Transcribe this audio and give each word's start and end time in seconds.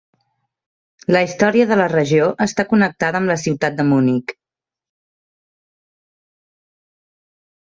La 1.15 1.19
història 1.25 1.67
de 1.71 1.75
la 1.81 1.85
regió 1.91 2.29
està 2.45 2.65
connectada 2.71 3.21
amb 3.21 3.33
la 3.33 3.37
ciutat 3.41 3.77
de 3.81 3.85
Munic. 3.91 4.35